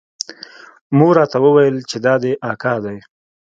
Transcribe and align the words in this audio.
مور 0.97 1.13
راته 1.19 1.37
وويل 1.45 1.75
چې 1.89 1.97
دا 2.05 2.13
دې 2.23 2.31
اکا 2.51 2.73
دى. 2.83 2.97